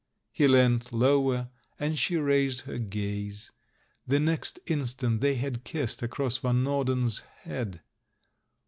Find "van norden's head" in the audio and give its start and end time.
6.39-7.83